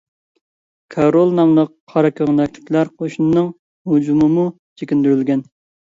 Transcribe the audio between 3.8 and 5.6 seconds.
ھۇجۇمىمۇ چېكىندۈرۈلگەن.